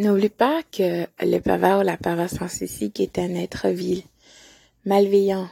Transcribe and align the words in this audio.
N'oublie 0.00 0.30
pas 0.30 0.62
que 0.62 1.06
le 1.20 1.38
pervers 1.40 1.80
ou 1.80 1.82
la 1.82 1.98
perverse 1.98 2.40
narcissique 2.40 3.00
est 3.00 3.18
un 3.18 3.34
être 3.34 3.68
vil, 3.68 4.02
malveillant, 4.86 5.46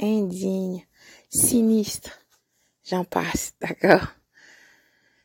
indigne, 0.00 0.86
sinistre, 1.28 2.20
j'en 2.88 3.04
passe, 3.04 3.54
d'accord? 3.60 4.06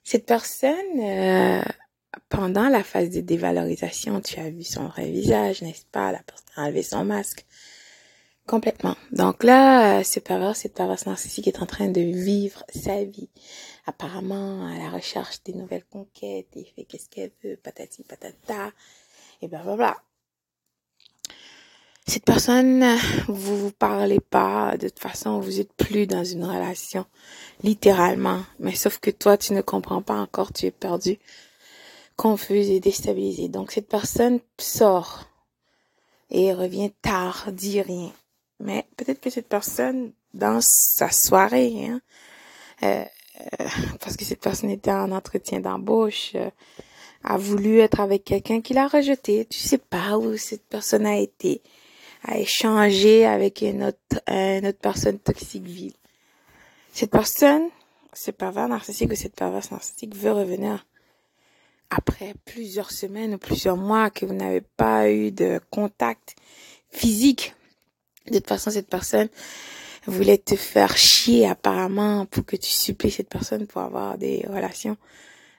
Cette 0.04 0.26
personne, 0.26 1.00
euh, 1.00 1.62
pendant 2.30 2.70
la 2.70 2.84
phase 2.84 3.12
de 3.12 3.22
dévalorisation, 3.22 4.20
tu 4.20 4.40
as 4.40 4.50
vu 4.50 4.64
son 4.64 4.88
vrai 4.88 5.12
visage, 5.12 5.62
n'est-ce 5.62 5.86
pas? 5.86 6.12
La 6.12 6.24
personne 6.24 6.48
a 6.56 6.64
enlevé 6.64 6.82
son 6.82 7.06
masque. 7.06 7.46
Complètement. 8.50 8.96
Donc 9.12 9.44
là, 9.44 10.04
ce 10.04 10.20
pervers, 10.20 10.56
cette 10.56 10.74
perverse 10.74 11.06
narcissique 11.06 11.48
est 11.48 11.62
en 11.62 11.68
train 11.68 11.88
de 11.88 12.02
vivre 12.02 12.64
sa 12.74 13.04
vie. 13.04 13.30
Apparemment, 13.86 14.66
à 14.66 14.76
la 14.76 14.90
recherche 14.90 15.44
des 15.44 15.54
nouvelles 15.54 15.86
conquêtes, 15.86 16.48
il 16.56 16.66
fait 16.66 16.84
qu'est-ce 16.86 17.10
qu'elle 17.10 17.30
veut, 17.44 17.58
patati 17.58 18.02
patata, 18.02 18.72
et 19.44 19.48
ben 19.48 19.62
voilà. 19.64 19.98
Cette 22.08 22.26
personne, 22.26 22.84
vous 23.28 23.56
vous 23.56 23.72
parlez 23.72 24.20
pas, 24.20 24.78
de 24.78 24.90
toute 24.90 24.98
façon, 24.98 25.40
vous 25.40 25.60
êtes 25.60 25.74
plus 25.74 26.08
dans 26.08 26.24
une 26.24 26.44
relation, 26.44 27.06
littéralement. 27.62 28.42
Mais 28.58 28.74
sauf 28.74 28.98
que 28.98 29.12
toi, 29.12 29.38
tu 29.38 29.54
ne 29.54 29.62
comprends 29.62 30.02
pas 30.02 30.16
encore, 30.16 30.54
tu 30.54 30.66
es 30.66 30.72
perdu, 30.72 31.20
confuse 32.16 32.72
et 32.72 32.80
déstabilisé. 32.80 33.48
Donc 33.48 33.72
cette 33.72 33.90
personne 33.90 34.40
sort 34.58 35.26
et 36.32 36.52
revient 36.52 36.90
tard, 37.04 37.50
dit 37.52 37.84
rien. 37.84 38.12
Mais 38.60 38.86
peut-être 38.98 39.22
que 39.22 39.30
cette 39.30 39.48
personne, 39.48 40.12
dans 40.34 40.60
sa 40.62 41.12
soirée, 41.12 41.88
hein, 41.88 42.02
euh, 42.84 43.06
parce 44.00 44.18
que 44.18 44.26
cette 44.26 44.42
personne 44.42 44.70
était 44.70 44.92
en 44.92 45.12
entretien 45.12 45.60
d'embauche, 45.60 46.32
euh, 46.36 46.50
a 47.24 47.38
voulu 47.38 47.80
être 47.80 48.00
avec 48.00 48.24
quelqu'un 48.24 48.62
qui 48.62 48.74
l'a 48.74 48.88
rejeté. 48.88 49.46
Tu 49.46 49.60
sais 49.60 49.78
pas 49.78 50.18
où 50.18 50.38
cette 50.38 50.66
personne 50.68 51.06
a 51.06 51.18
été, 51.18 51.62
a 52.24 52.38
échangé 52.38 53.26
avec 53.26 53.62
une 53.62 53.84
autre, 53.84 54.22
une 54.28 54.68
autre 54.68 54.80
personne 54.80 55.20
toxique 55.20 55.66
ville. 55.66 55.94
Cette 56.94 57.12
personne, 57.12 57.70
ce 58.14 58.32
pervers 58.32 58.68
narcissique 58.68 59.12
ou 59.12 59.16
cette 59.16 59.36
perverse 59.36 59.72
narcissique 59.72 60.16
veut 60.16 60.32
revenir 60.32 60.86
après 61.90 62.34
plusieurs 62.46 62.92
semaines 62.92 63.36
ou 63.36 63.38
plusieurs 63.38 63.78
mois 63.78 64.10
que 64.10 64.26
vous 64.26 64.34
n'avez 64.34 64.62
pas 64.62 65.10
eu 65.10 65.32
de 65.32 65.60
contact 65.70 66.36
physique 66.92 67.54
de 68.30 68.40
toute 68.40 68.48
façon, 68.48 68.72
cette 68.72 68.90
personne 68.90 69.30
voulait 70.08 70.38
te 70.38 70.56
faire 70.56 70.98
chier 70.98 71.48
apparemment 71.48 72.26
pour 72.26 72.46
que 72.46 72.56
tu 72.56 72.70
supplies 72.70 73.12
cette 73.12 73.30
personne 73.30 73.68
pour 73.68 73.82
avoir 73.82 74.18
des 74.18 74.46
relations 74.48 74.98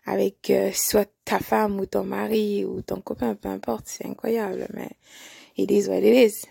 avec 0.07 0.51
euh, 0.51 0.71
soit 0.73 1.09
ta 1.25 1.39
femme 1.39 1.79
ou 1.79 1.87
ton 1.87 2.05
mari 2.05 2.65
ou 2.65 2.83
ton 2.83 3.01
copain, 3.01 3.35
peu 3.35 3.49
importe, 3.49 3.85
c'est 3.87 4.07
incroyable, 4.07 4.67
mais 4.73 4.91
it 5.57 5.71
is 5.71 5.89
what 5.89 5.99
it 5.99 6.33
is. 6.33 6.47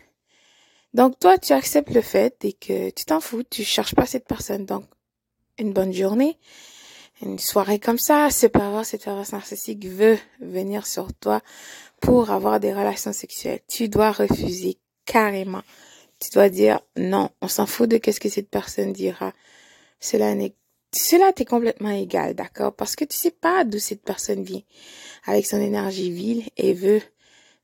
Donc 0.93 1.19
toi, 1.19 1.37
tu 1.37 1.53
acceptes 1.53 1.93
le 1.93 2.01
fait 2.01 2.43
et 2.45 2.53
que 2.53 2.89
tu 2.91 3.05
t'en 3.05 3.19
fous, 3.19 3.43
tu 3.43 3.63
cherches 3.63 3.95
pas 3.95 4.05
cette 4.05 4.27
personne. 4.27 4.65
Donc, 4.65 4.85
une 5.57 5.73
bonne 5.73 5.93
journée, 5.93 6.37
une 7.21 7.37
soirée 7.37 7.79
comme 7.79 7.99
ça, 7.99 8.29
c'est 8.31 8.49
pas 8.49 8.69
grave, 8.69 8.85
cette 8.85 9.03
perverse 9.03 9.33
narcissique 9.33 9.85
veut 9.85 10.17
venir 10.39 10.87
sur 10.87 11.13
toi 11.13 11.41
pour 12.01 12.31
avoir 12.31 12.59
des 12.59 12.73
relations 12.73 13.13
sexuelles. 13.13 13.59
Tu 13.67 13.89
dois 13.89 14.11
refuser 14.11 14.77
carrément 15.05 15.63
tu 16.19 16.29
dois 16.31 16.49
dire 16.49 16.79
non, 16.97 17.29
on 17.41 17.47
s'en 17.47 17.65
fout 17.65 17.89
de 17.89 17.97
qu'est-ce 17.97 18.19
que 18.19 18.29
cette 18.29 18.49
personne 18.49 18.93
dira. 18.93 19.33
Cela 19.99 20.35
n'est 20.35 20.53
cela 20.91 21.31
t'est 21.33 21.45
complètement 21.45 21.91
égal, 21.91 22.33
d'accord? 22.33 22.73
Parce 22.73 22.95
que 22.95 23.05
tu 23.05 23.15
sais 23.15 23.31
pas 23.31 23.63
d'où 23.63 23.77
cette 23.77 24.01
personne 24.01 24.43
vient 24.43 24.63
avec 25.25 25.45
son 25.45 25.61
énergie 25.61 26.11
vile 26.11 26.43
et 26.57 26.73
veut 26.73 27.01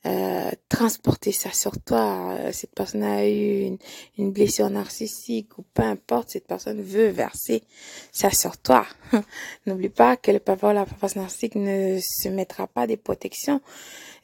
euh, 0.05 0.51
transporter 0.69 1.31
ça 1.31 1.51
sur 1.51 1.79
toi. 1.81 2.37
Cette 2.51 2.75
personne 2.75 3.03
a 3.03 3.27
eu 3.27 3.61
une, 3.61 3.77
une, 4.17 4.31
blessure 4.31 4.69
narcissique 4.69 5.57
ou 5.57 5.63
peu 5.73 5.81
importe, 5.81 6.29
cette 6.29 6.45
personne 6.45 6.81
veut 6.81 7.07
verser 7.07 7.63
ça 8.11 8.29
sur 8.29 8.57
toi. 8.57 8.85
N'oublie 9.65 9.89
pas 9.89 10.15
que 10.15 10.31
le 10.31 10.39
ou 10.39 10.73
la 10.73 10.85
narcissique 11.15 11.55
ne 11.55 11.99
se 11.99 12.29
mettra 12.29 12.67
pas 12.67 12.85
des 12.85 12.97
protections. 12.97 13.61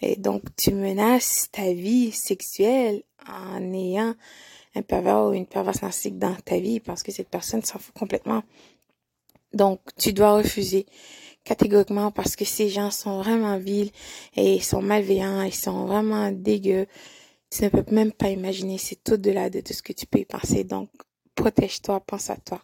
Et 0.02 0.16
donc, 0.16 0.44
tu 0.56 0.72
menaces 0.74 1.50
ta 1.52 1.74
vie 1.74 2.12
sexuelle 2.12 3.04
en 3.28 3.74
ayant 3.74 4.16
un 4.76 4.82
pervers 4.82 5.26
ou 5.26 5.34
une 5.34 5.46
perverse 5.46 5.82
narcissique 5.82 6.18
dans 6.18 6.36
ta 6.36 6.60
vie 6.60 6.80
parce 6.80 7.04
que 7.04 7.12
cette 7.12 7.30
personne 7.30 7.64
s'en 7.64 7.80
fout 7.80 7.94
complètement. 7.98 8.44
Donc, 9.54 9.80
tu 9.98 10.14
dois 10.14 10.34
refuser 10.38 10.86
catégoriquement 11.44 12.12
parce 12.12 12.36
que 12.36 12.46
ces 12.46 12.70
gens 12.70 12.92
sont 12.92 13.22
vraiment 13.22 13.58
vils 13.58 13.92
et 14.36 14.56
ils 14.56 14.64
sont 14.64 14.82
malveillants, 14.82 15.42
ils 15.44 15.54
sont 15.54 15.86
vraiment 15.86 16.32
dégueux. 16.32 16.88
Tu 17.50 17.64
ne 17.64 17.70
peux 17.70 17.84
même 17.94 18.12
pas 18.12 18.30
imaginer, 18.30 18.78
c'est 18.78 19.10
au-delà 19.12 19.50
de 19.50 19.62
tout 19.62 19.74
ce 19.74 19.84
que 19.84 19.94
tu 19.94 20.06
peux 20.06 20.20
y 20.20 20.26
penser. 20.26 20.64
Donc, 20.64 20.90
protège-toi, 21.36 22.00
pense 22.02 22.30
à 22.30 22.38
toi. 22.38 22.62